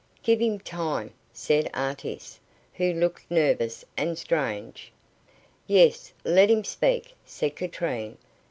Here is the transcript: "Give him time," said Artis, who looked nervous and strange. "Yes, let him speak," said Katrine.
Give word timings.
"Give 0.23 0.39
him 0.39 0.59
time," 0.59 1.13
said 1.31 1.69
Artis, 1.75 2.39
who 2.73 2.91
looked 2.91 3.29
nervous 3.29 3.85
and 3.95 4.17
strange. 4.17 4.91
"Yes, 5.67 6.11
let 6.25 6.49
him 6.49 6.63
speak," 6.63 7.13
said 7.23 7.55
Katrine. 7.55 8.17